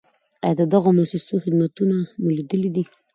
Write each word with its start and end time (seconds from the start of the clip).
آیا 0.43 0.55
د 0.59 0.61
دغو 0.73 0.89
مؤسسو 0.97 1.35
خدمتونه 1.45 1.95
مو 2.21 2.29
لیدلي 2.37 2.69
دي؟ 2.75 2.83